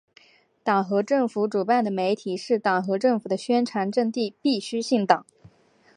[0.63, 5.27] 党和政府主办的媒体是党和政府的宣传阵地，必须姓党。